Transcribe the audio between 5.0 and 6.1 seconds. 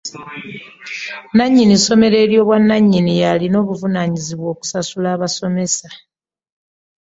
abasomesa.